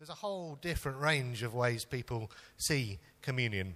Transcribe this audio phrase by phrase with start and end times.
[0.00, 3.74] There's a whole different range of ways people see communion.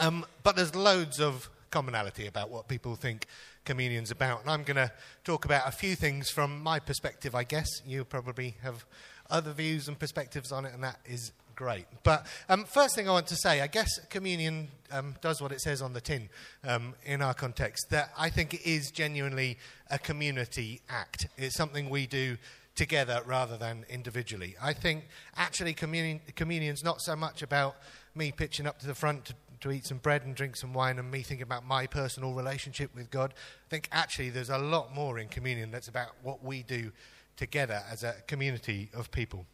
[0.00, 3.28] Um, but there's loads of commonality about what people think
[3.64, 4.40] communion's about.
[4.40, 4.90] And I'm going to
[5.22, 7.68] talk about a few things from my perspective, I guess.
[7.86, 8.84] You probably have
[9.30, 11.86] other views and perspectives on it, and that is great.
[12.02, 15.60] But um, first thing I want to say, I guess communion um, does what it
[15.60, 16.28] says on the tin
[16.64, 19.58] um, in our context, that I think it is genuinely
[19.92, 21.28] a community act.
[21.38, 22.36] It's something we do
[22.74, 24.56] together rather than individually.
[24.60, 25.04] I think
[25.36, 27.76] actually communion, communion's not so much about
[28.14, 30.98] me pitching up to the front to, to eat some bread and drink some wine
[30.98, 33.34] and me thinking about my personal relationship with God.
[33.66, 36.92] I think actually there's a lot more in communion that's about what we do
[37.36, 39.46] together as a community of people.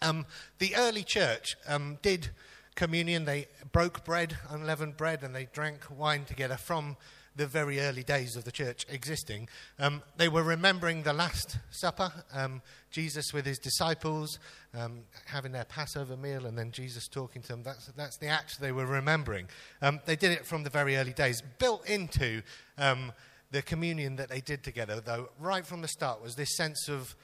[0.00, 0.26] Um,
[0.58, 2.30] the early church um, did
[2.74, 3.24] communion.
[3.24, 6.96] They broke bread, unleavened bread, and they drank wine together from
[7.38, 9.48] the very early days of the church existing.
[9.78, 14.40] Um, they were remembering the Last Supper, um, Jesus with his disciples
[14.74, 17.62] um, having their Passover meal, and then Jesus talking to them.
[17.62, 19.46] That's, that's the act they were remembering.
[19.80, 21.40] Um, they did it from the very early days.
[21.60, 22.42] Built into
[22.76, 23.12] um,
[23.52, 27.14] the communion that they did together, though, right from the start, was this sense of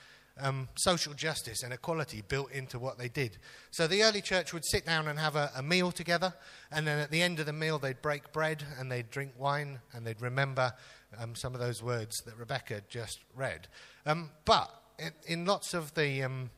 [0.41, 3.39] um, social justice and equality built into what they did.
[3.71, 6.35] So the early church would sit down and have a, a, meal together,
[6.73, 9.81] and then at the end of the meal, they'd break bread and they'd drink wine
[9.93, 10.73] and they'd remember
[11.19, 13.69] um, some of those words that Rebecca just read.
[14.07, 16.51] Um, but in, in, lots of the um,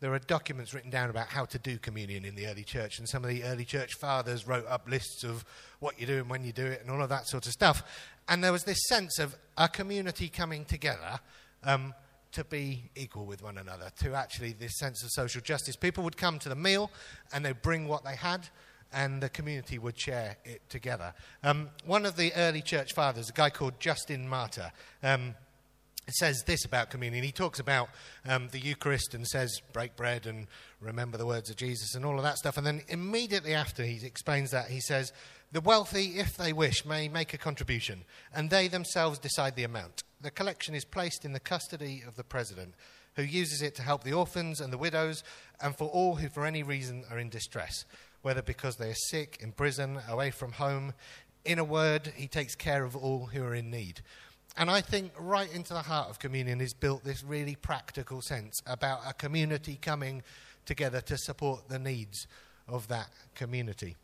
[0.00, 3.08] there are documents written down about how to do communion in the early church, and
[3.08, 5.46] some of the early church fathers wrote up lists of
[5.80, 7.82] what you do and when you do it and all of that sort of stuff.
[8.28, 11.20] And there was this sense of a community coming together
[11.62, 11.94] um,
[12.34, 15.76] to be equal with one another, to actually this sense of social justice.
[15.76, 16.90] People would come to the meal
[17.32, 18.48] and they'd bring what they had,
[18.92, 21.14] and the community would share it together.
[21.42, 24.70] Um, one of the early church fathers, a guy called Justin Martyr,
[25.02, 25.34] um,
[26.08, 27.24] says this about communion.
[27.24, 27.88] He talks about
[28.28, 30.46] um, the Eucharist and says, break bread and
[30.80, 32.58] remember the words of Jesus and all of that stuff.
[32.58, 35.12] And then immediately after he explains that, he says,
[35.50, 38.04] the wealthy, if they wish, may make a contribution,
[38.34, 40.02] and they themselves decide the amount.
[40.24, 42.72] The collection is placed in the custody of the president,
[43.16, 45.22] who uses it to help the orphans and the widows,
[45.60, 47.84] and for all who, for any reason, are in distress,
[48.22, 50.94] whether because they are sick, in prison, away from home.
[51.44, 54.00] In a word, he takes care of all who are in need.
[54.56, 58.62] And I think right into the heart of communion is built this really practical sense
[58.66, 60.22] about a community coming
[60.64, 62.26] together to support the needs
[62.66, 63.94] of that community.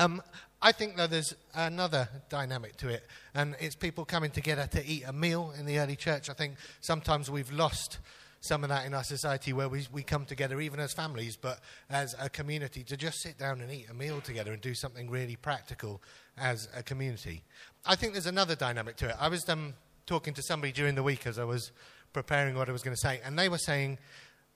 [0.00, 0.22] Um,
[0.62, 5.04] I think, though, there's another dynamic to it, and it's people coming together to eat
[5.06, 6.30] a meal in the early church.
[6.30, 7.98] I think sometimes we've lost
[8.40, 11.60] some of that in our society where we, we come together, even as families, but
[11.90, 15.10] as a community, to just sit down and eat a meal together and do something
[15.10, 16.00] really practical
[16.38, 17.42] as a community.
[17.84, 19.16] I think there's another dynamic to it.
[19.20, 19.74] I was um,
[20.06, 21.72] talking to somebody during the week as I was
[22.14, 23.98] preparing what I was going to say, and they were saying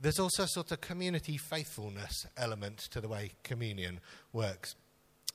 [0.00, 4.00] there's also a sort of community faithfulness element to the way communion
[4.32, 4.75] works.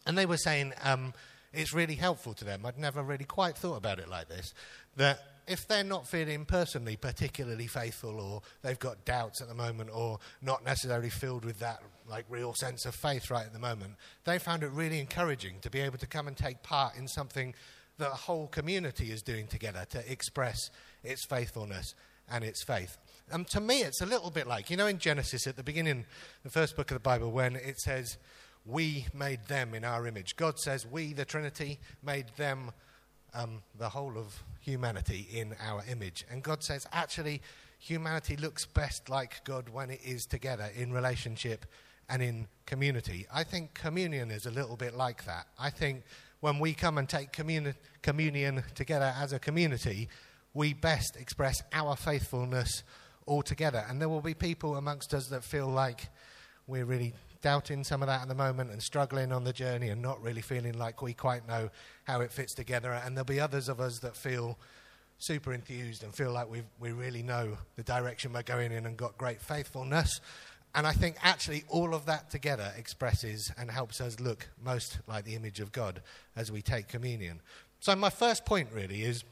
[0.06, 1.14] And they were saying um,
[1.54, 2.66] it's really helpful to them.
[2.66, 4.54] I'd never really quite thought about it like this.
[4.98, 9.90] That if they're not feeling personally particularly faithful, or they've got doubts at the moment,
[9.92, 13.96] or not necessarily filled with that like real sense of faith right at the moment,
[14.26, 17.54] they found it really encouraging to be able to come and take part in something
[17.98, 20.70] that the whole community is doing together to express
[21.04, 21.96] its faithfulness
[22.32, 22.98] and its faith.
[23.32, 26.06] And to me, it's a little bit like, you know, in Genesis at the beginning,
[26.44, 28.18] the first book of the Bible, when it says,
[28.70, 30.36] we made them in our image.
[30.36, 32.72] God says we, the Trinity, made them,
[33.34, 36.26] um, the whole of humanity, in our image.
[36.30, 37.42] And God says, actually,
[37.80, 41.66] humanity looks best like God when it is together in relationship
[42.10, 43.26] and in community.
[43.34, 45.48] I think communion is a little bit like that.
[45.58, 46.04] I think
[46.40, 50.10] when we come and take communi- communion together as a community,
[50.54, 52.84] we best express our faithfulness
[53.26, 53.86] all together.
[53.88, 56.10] And there will be people amongst us that feel like
[56.68, 60.02] we're really doubting some of that at the moment and struggling on the journey and
[60.02, 61.70] not really feeling like we quite know
[62.04, 62.92] how it fits together.
[62.92, 64.58] And there'll be others of us that feel
[65.18, 68.98] super enthused and feel like we we really know the direction we're going in and
[68.98, 70.22] got great faithfulness.
[70.76, 75.26] And I think actually all of that together expresses and helps us look most like
[75.26, 76.02] the image of God
[76.36, 77.42] as we take communion.
[77.80, 79.24] So, my first point really is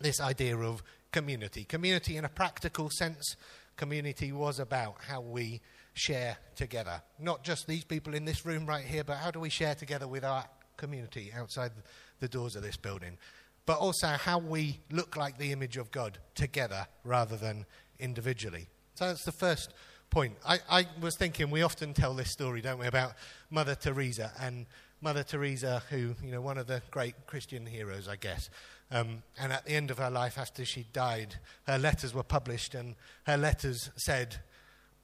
[0.00, 1.64] this idea of community.
[1.64, 3.36] Community in a practical sense,
[3.76, 5.60] community was about how we
[5.94, 7.02] share together.
[7.18, 10.06] Not just these people in this room right here, but how do we share together
[10.06, 10.44] with our
[10.76, 11.72] community outside
[12.20, 13.16] the doors of this building?
[13.64, 17.64] But also how we look like the image of God together rather than
[17.98, 18.68] individually.
[18.94, 19.72] So that's the first
[20.10, 20.34] point.
[20.46, 23.14] I, I was thinking we often tell this story, don't we, about
[23.50, 24.66] Mother Teresa and
[25.00, 28.50] Mother Teresa, who, you know, one of the great Christian heroes, I guess.
[28.90, 31.36] Um, and at the end of her life, after she died,
[31.66, 32.94] her letters were published, and
[33.26, 34.36] her letters said,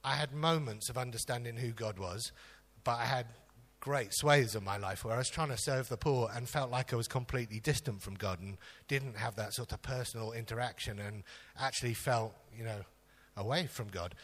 [0.03, 2.31] I had moments of understanding who God was,
[2.83, 3.27] but I had
[3.79, 6.69] great swathes of my life where I was trying to serve the poor and felt
[6.69, 8.57] like I was completely distant from God and
[8.87, 11.23] didn't have that sort of personal interaction and
[11.59, 12.81] actually felt, you know,
[13.35, 14.15] away from God.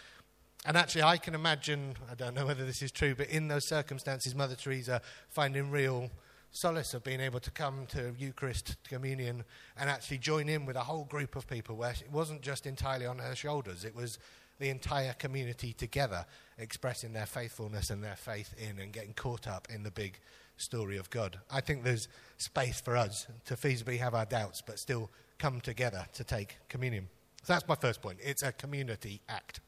[0.66, 3.66] And actually, I can imagine, I don't know whether this is true, but in those
[3.66, 6.12] circumstances, Mother Teresa finding real
[6.52, 9.44] solace of being able to come to Eucharist communion
[9.78, 13.06] and actually join in with a whole group of people where it wasn't just entirely
[13.06, 14.20] on her shoulders, it was
[14.60, 16.26] the entire community together
[16.58, 20.20] expressing their faithfulness and their faith in and getting caught up in the big
[20.58, 21.40] story of God.
[21.52, 22.08] I think there's
[22.38, 27.08] space for us to feasibly have our doubts but still come together to take communion.
[27.44, 28.18] So that's my first point.
[28.22, 29.62] It's a community act.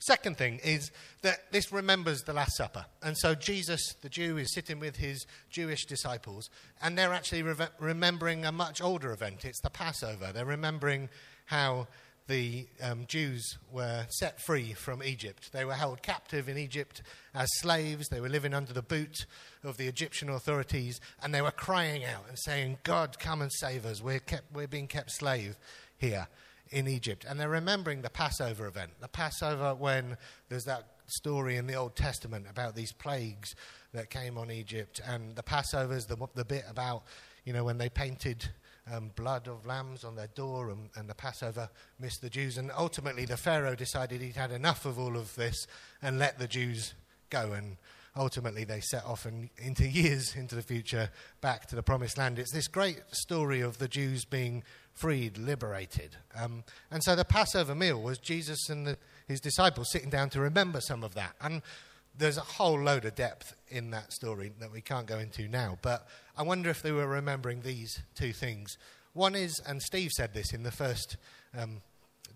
[0.00, 0.92] Second thing is
[1.22, 2.86] that this remembers the Last Supper.
[3.02, 6.50] And so Jesus, the Jew, is sitting with his Jewish disciples,
[6.80, 9.44] and they're actually re- remembering a much older event.
[9.44, 10.30] It's the Passover.
[10.32, 11.08] They're remembering
[11.46, 11.88] how
[12.28, 15.50] the um, Jews were set free from Egypt.
[15.52, 17.02] They were held captive in Egypt
[17.34, 18.08] as slaves.
[18.08, 19.26] They were living under the boot
[19.64, 23.84] of the Egyptian authorities, and they were crying out and saying, God, come and save
[23.84, 24.02] us.
[24.02, 25.56] We're, kept, we're being kept slave
[25.96, 26.28] here
[26.70, 27.24] in Egypt.
[27.28, 28.92] And they're remembering the Passover event.
[29.00, 30.16] The Passover, when
[30.48, 33.54] there's that story in the Old Testament about these plagues
[33.92, 35.00] that came on Egypt.
[35.06, 37.04] And the Passover is the, the bit about,
[37.44, 38.50] you know, when they painted
[38.92, 41.68] um, blood of lambs on their door and, and, the Passover
[41.98, 42.58] missed the Jews.
[42.58, 45.66] And ultimately, the Pharaoh decided he'd had enough of all of this
[46.02, 46.94] and let the Jews
[47.30, 47.52] go.
[47.52, 47.76] And
[48.16, 52.38] ultimately, they set off and into years into the future back to the promised land.
[52.38, 54.62] It's this great story of the Jews being
[54.92, 56.16] freed, liberated.
[56.34, 58.98] Um, and so the Passover meal was Jesus and the,
[59.28, 61.34] his disciples sitting down to remember some of that.
[61.40, 61.62] And
[62.18, 65.78] there's a whole load of depth in that story that we can't go into now.
[65.82, 66.08] But
[66.38, 68.78] I wonder if they were remembering these two things.
[69.12, 71.16] One is, and Steve said this in the first
[71.52, 71.82] um,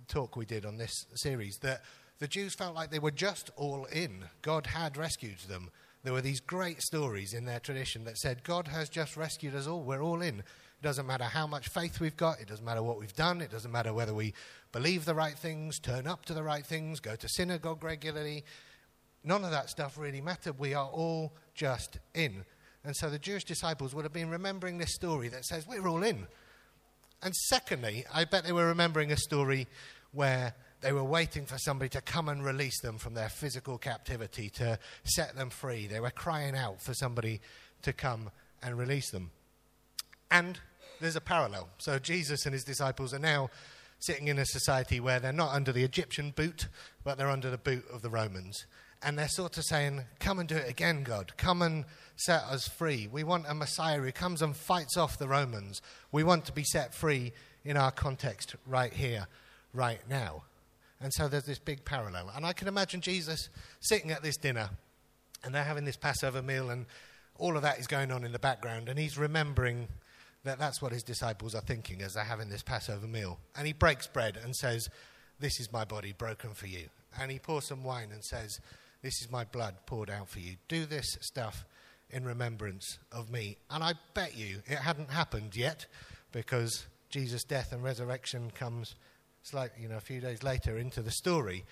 [0.08, 1.82] talk we did on this series, that
[2.18, 4.24] the Jews felt like they were just all in.
[4.42, 5.70] God had rescued them.
[6.02, 9.68] There were these great stories in their tradition that said, God has just rescued us
[9.68, 9.84] all.
[9.84, 10.40] We're all in.
[10.40, 12.40] It doesn't matter how much faith we've got.
[12.40, 13.40] It doesn't matter what we've done.
[13.40, 14.34] It doesn't matter whether we
[14.72, 18.42] believe the right things, turn up to the right things, go to synagogue regularly.
[19.22, 20.58] None of that stuff really mattered.
[20.58, 22.44] We are all just in.
[22.84, 26.02] And so the Jewish disciples would have been remembering this story that says, We're all
[26.02, 26.26] in.
[27.22, 29.68] And secondly, I bet they were remembering a story
[30.12, 34.50] where they were waiting for somebody to come and release them from their physical captivity,
[34.50, 35.86] to set them free.
[35.86, 37.40] They were crying out for somebody
[37.82, 38.30] to come
[38.62, 39.30] and release them.
[40.30, 40.58] And
[41.00, 41.68] there's a parallel.
[41.78, 43.50] So Jesus and his disciples are now
[44.00, 46.66] sitting in a society where they're not under the Egyptian boot,
[47.04, 48.66] but they're under the boot of the Romans.
[49.04, 51.36] And they're sort of saying, Come and do it again, God.
[51.36, 51.84] Come and
[52.16, 53.08] set us free.
[53.10, 55.82] We want a Messiah who comes and fights off the Romans.
[56.12, 57.32] We want to be set free
[57.64, 59.26] in our context right here,
[59.72, 60.44] right now.
[61.00, 62.30] And so there's this big parallel.
[62.34, 63.48] And I can imagine Jesus
[63.80, 64.70] sitting at this dinner
[65.44, 66.86] and they're having this Passover meal, and
[67.38, 69.88] all of that is going on in the background, and he's remembering
[70.44, 73.38] that that's what his disciples are thinking as they're having this Passover meal.
[73.56, 74.88] And he breaks bread and says,
[75.38, 76.88] This is my body broken for you.
[77.20, 78.60] And he pours some wine and says,
[79.02, 80.56] This is my blood poured out for you.
[80.68, 81.64] Do this stuff
[82.10, 83.56] in remembrance of me.
[83.70, 85.86] And I bet you it hadn't happened yet
[86.30, 88.94] because Jesus' death and resurrection comes
[89.42, 91.64] slightly, you know, a few days later into the story.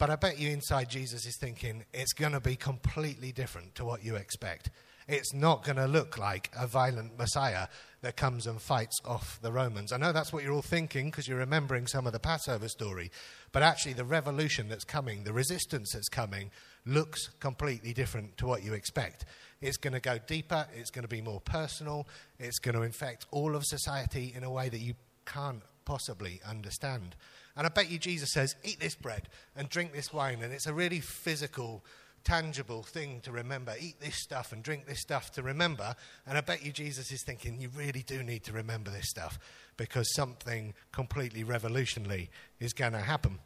[0.00, 3.84] But I bet you inside Jesus is thinking, it's going to be completely different to
[3.84, 4.70] what you expect.
[5.06, 7.66] It's not going to look like a violent Messiah
[8.00, 9.92] that comes and fights off the Romans.
[9.92, 13.10] I know that's what you're all thinking because you're remembering some of the Passover story,
[13.52, 16.50] but actually, the revolution that's coming, the resistance that's coming,
[16.86, 19.26] looks completely different to what you expect.
[19.60, 22.08] It's going to go deeper, it's going to be more personal,
[22.38, 24.94] it's going to infect all of society in a way that you
[25.26, 27.16] can't possibly understand.
[27.56, 30.66] And I bet you Jesus says, Eat this bread and drink this wine, and it's
[30.66, 31.84] a really physical
[32.24, 33.74] tangible thing to remember.
[33.80, 35.94] Eat this stuff and drink this stuff to remember.
[36.26, 39.38] And I bet you Jesus is thinking, you really do need to remember this stuff
[39.76, 43.38] because something completely revolutionary is going to happen.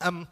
[0.00, 0.28] Um,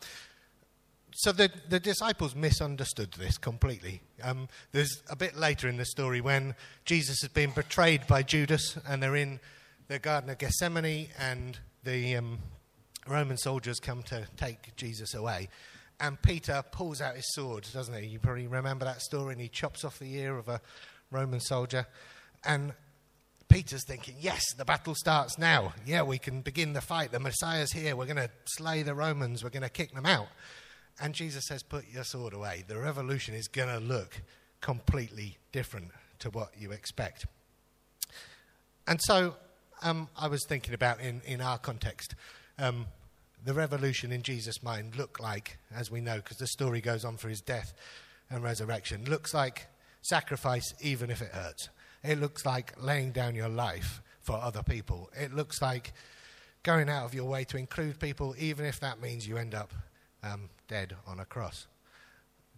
[1.12, 4.00] so the, the disciples misunderstood this completely.
[4.22, 8.78] Um, there's a bit later in the story when Jesus has been betrayed by Judas
[8.88, 9.40] and they're in
[9.88, 12.38] the Garden of Gethsemane and the um,
[13.08, 15.48] Roman soldiers come to take Jesus away.
[16.00, 18.06] And Peter pulls out his sword, doesn't he?
[18.06, 20.60] You probably remember that story, and he chops off the ear of a
[21.10, 21.86] Roman soldier.
[22.44, 22.72] And
[23.48, 25.72] Peter's thinking, yes, the battle starts now.
[25.86, 27.10] Yeah, we can begin the fight.
[27.10, 27.96] The Messiah's here.
[27.96, 29.42] We're going to slay the Romans.
[29.42, 30.28] We're going to kick them out.
[31.00, 32.64] And Jesus says, put your sword away.
[32.66, 34.20] The revolution is going to look
[34.60, 37.26] completely different to what you expect.
[38.86, 39.36] And so
[39.82, 42.14] um, I was thinking about in, in our context.
[42.58, 42.86] Um,
[43.48, 47.16] the revolution in Jesus' mind look like, as we know, because the story goes on
[47.16, 47.72] for his death
[48.28, 49.68] and resurrection, looks like
[50.02, 51.70] sacrifice even if it hurts.
[52.04, 55.08] It looks like laying down your life for other people.
[55.18, 55.94] It looks like
[56.62, 59.72] going out of your way to include people, even if that means you end up
[60.22, 61.68] um, dead on a cross.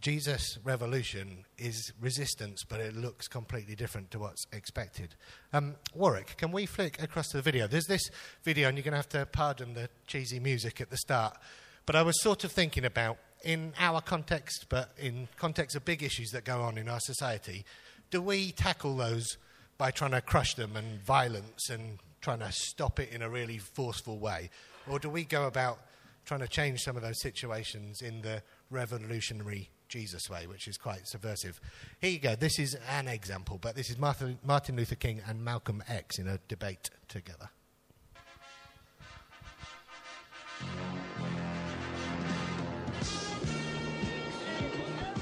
[0.00, 5.14] Jesus' revolution is resistance, but it looks completely different to what's expected.
[5.52, 7.66] Um, Warwick, can we flick across to the video?
[7.66, 8.08] There's this
[8.42, 11.36] video, and you're going to have to pardon the cheesy music at the start.
[11.84, 16.02] But I was sort of thinking about, in our context, but in context of big
[16.02, 17.64] issues that go on in our society,
[18.10, 19.36] do we tackle those
[19.76, 23.58] by trying to crush them and violence and trying to stop it in a really
[23.58, 24.50] forceful way?
[24.88, 25.78] Or do we go about
[26.24, 31.06] trying to change some of those situations in the revolutionary Jesus way, which is quite
[31.06, 31.60] subversive.
[32.00, 32.36] Here you go.
[32.36, 36.38] This is an example, but this is Martin, Luther King and Malcolm X in a
[36.48, 37.50] debate together.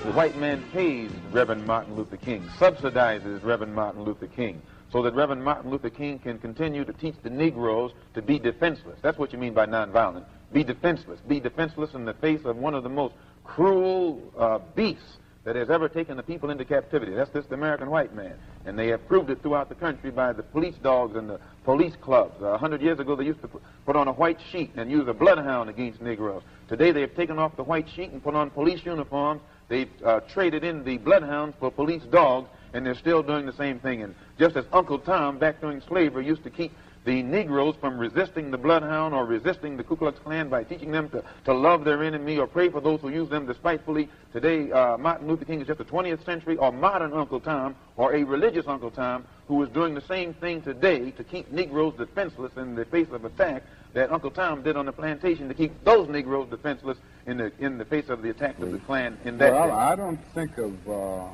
[0.04, 5.14] The white man pays Reverend Martin Luther King, subsidizes Reverend Martin Luther King, so that
[5.14, 8.98] Reverend Martin Luther King can continue to teach the Negroes to be defenseless.
[9.02, 10.24] That's what you mean by nonviolent.
[10.52, 11.20] Be defenseless.
[11.28, 13.14] Be defenseless in the face of one of the most
[13.48, 17.14] cruel uh, beasts that has ever taken the people into captivity.
[17.14, 18.34] That's this the American white man.
[18.66, 21.94] And they have proved it throughout the country by the police dogs and the police
[22.02, 22.34] clubs.
[22.42, 23.48] A uh, hundred years ago, they used to
[23.86, 26.42] put on a white sheet and use a bloodhound against Negroes.
[26.68, 29.40] Today, they have taken off the white sheet and put on police uniforms.
[29.68, 33.80] They've uh, traded in the bloodhounds for police dogs, and they're still doing the same
[33.80, 34.02] thing.
[34.02, 36.72] And just as Uncle Tom, back during slavery, used to keep
[37.08, 41.08] the Negroes from resisting the Bloodhound or resisting the Ku Klux Klan by teaching them
[41.08, 44.10] to, to love their enemy or pray for those who use them despitefully.
[44.34, 48.14] Today, uh, Martin Luther King is just a 20th century or modern Uncle Tom or
[48.14, 52.52] a religious Uncle Tom who is doing the same thing today to keep Negroes defenseless
[52.58, 53.62] in the face of attack
[53.94, 57.78] that Uncle Tom did on the plantation to keep those Negroes defenseless in the in
[57.78, 59.54] the face of the attack of the Klan in that.
[59.54, 59.72] Well, day.
[59.72, 61.24] I don't think of uh,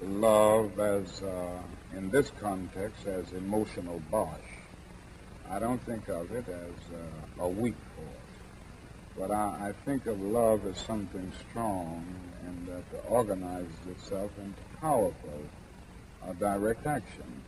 [0.00, 1.60] love as uh,
[1.94, 4.49] in this context as emotional bosh.
[5.50, 10.20] I don't think of it as uh, a weak force, but I, I, think of
[10.20, 12.04] love as something strong
[12.46, 15.42] and that organizes itself into powerful
[16.24, 17.42] uh, direct action.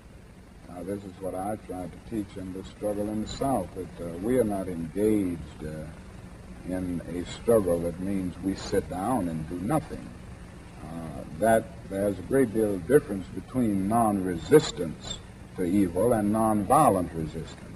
[0.69, 4.05] Now, this is what I try to teach in the struggle in the South, that
[4.05, 5.85] uh, we are not engaged uh,
[6.69, 10.09] in a struggle that means we sit down and do nothing.
[10.85, 15.19] Uh, that there's a great deal of difference between non-resistance
[15.55, 17.72] to evil and non-violent resistance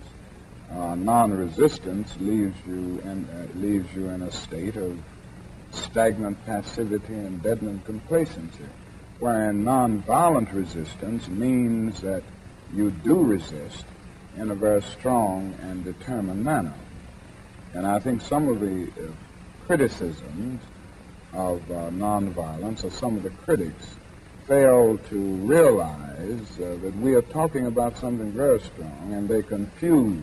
[0.70, 4.98] uh, non-resistance leaves you in uh, leaves you in a state of
[5.70, 8.64] stagnant passivity and deadened complacency,
[9.18, 12.22] wherein non-violent resistance means that
[12.74, 13.84] you do resist
[14.36, 16.74] in a very strong and determined manner.
[17.74, 19.12] And I think some of the uh,
[19.66, 20.60] criticisms
[21.32, 23.86] of uh, nonviolence, or some of the critics,
[24.46, 30.22] fail to realize uh, that we are talking about something very strong, and they confuse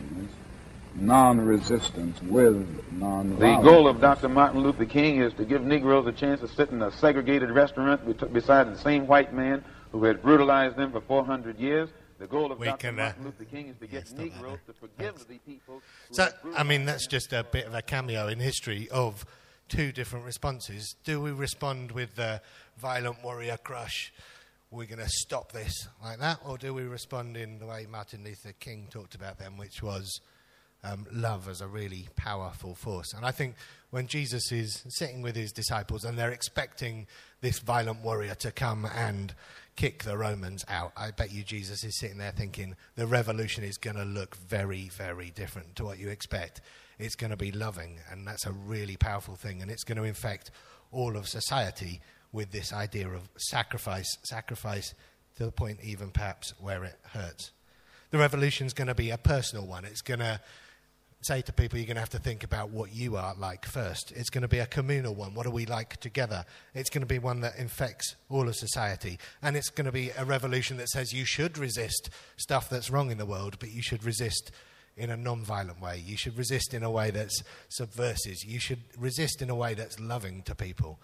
[0.95, 3.63] non-resistance with non-violence.
[3.63, 4.29] The goal of Dr.
[4.29, 8.33] Martin Luther King is to give Negroes a chance to sit in a segregated restaurant
[8.33, 11.89] beside the same white man who had brutalized them for 400 years.
[12.19, 12.87] The goal of we Dr.
[12.89, 15.25] Can, uh, Martin Luther King is to get Negroes to forgive Thanks.
[15.25, 15.81] the people.
[16.11, 19.25] So, I mean, that's just a bit of a cameo in history of
[19.69, 20.95] two different responses.
[21.03, 22.41] Do we respond with the
[22.77, 24.13] violent warrior crush?
[24.71, 28.23] We're going to stop this like that, or do we respond in the way Martin
[28.23, 30.19] Luther King talked about them, which was
[30.83, 33.13] um, love as a really powerful force.
[33.13, 33.55] And I think
[33.91, 37.07] when Jesus is sitting with his disciples and they're expecting
[37.41, 39.33] this violent warrior to come and
[39.75, 43.77] kick the Romans out, I bet you Jesus is sitting there thinking the revolution is
[43.77, 46.61] going to look very, very different to what you expect.
[46.99, 50.03] It's going to be loving, and that's a really powerful thing, and it's going to
[50.03, 50.51] infect
[50.91, 54.93] all of society with this idea of sacrifice, sacrifice
[55.37, 57.51] to the point even perhaps where it hurts.
[58.11, 59.85] The revolution is going to be a personal one.
[59.85, 60.39] It's going to
[61.23, 64.11] say to people, you're going to have to think about what you are like first.
[64.15, 65.33] It's going to be a communal one.
[65.33, 66.45] What are we like together?
[66.73, 69.17] It's going to be one that infects all of society.
[69.41, 73.09] And it's going to be a revolution that says you should resist stuff that's wrong
[73.09, 74.51] in the world, but you should resist
[74.95, 76.01] in a non violent way.
[76.05, 78.37] You should resist in a way that's subversive.
[78.45, 80.99] You should resist in a way that's loving to people.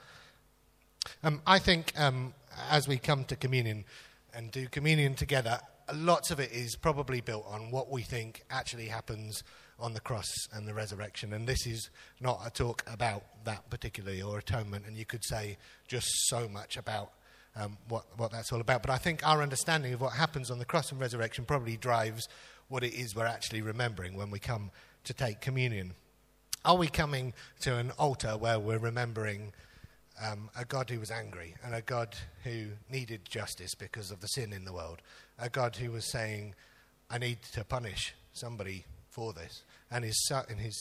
[1.23, 2.33] Um, I think um,
[2.69, 3.85] as we come to communion
[4.33, 5.59] and do communion together,
[5.93, 9.43] lots of it is probably built on what we think actually happens
[9.79, 11.33] on the cross and the resurrection.
[11.33, 15.57] And this is not a talk about that particularly or atonement, and you could say
[15.87, 17.11] just so much about
[17.55, 18.81] um, what, what that's all about.
[18.81, 22.27] But I think our understanding of what happens on the cross and resurrection probably drives
[22.69, 24.71] what it is we're actually remembering when we come
[25.03, 25.93] to take communion.
[26.63, 29.53] Are we coming to an altar where we're remembering
[30.23, 34.27] um, a God who was angry and a God who needed justice because of the
[34.27, 35.01] sin in the world?
[35.39, 36.53] A God who was saying,
[37.09, 39.63] I need to punish somebody for this.
[39.89, 40.77] And his, son, and his